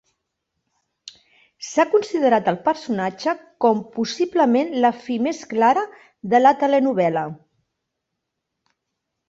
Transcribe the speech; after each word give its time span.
S'ha 1.67 1.85
considerat 1.91 2.49
al 2.53 2.57
personatge 2.69 3.35
com 3.67 3.83
"possiblement 3.99 4.73
la 4.87 4.93
fi 5.05 5.19
més 5.29 5.45
clara 5.55 5.85
de 6.35 6.43
la 6.45 6.57
telenovel·la". 6.65 7.29